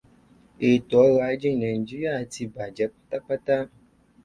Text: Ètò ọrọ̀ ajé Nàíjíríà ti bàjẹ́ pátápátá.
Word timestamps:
Ètò 0.69 0.97
ọrọ̀ 1.11 1.23
ajé 1.31 1.49
Nàíjíríà 1.61 2.13
ti 2.31 2.43
bàjẹ́ 2.53 2.91
pátápátá. 2.95 3.55